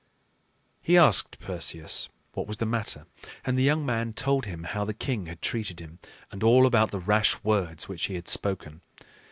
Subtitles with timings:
[0.81, 3.05] He asked Perseus what was the matter;
[3.45, 5.99] and the young man told him how the king had treated him,
[6.31, 8.81] and all about the rash words which he had spoken.